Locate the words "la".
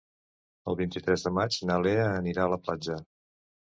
2.59-2.63